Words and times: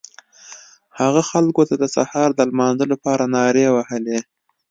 هغه 0.99 1.21
خلکو 1.31 1.61
ته 1.69 1.75
د 1.77 1.83
سهار 1.95 2.29
د 2.35 2.39
لمانځه 2.49 2.85
لپاره 2.93 3.23
نارې 3.35 3.67
وهلې. 3.75 4.19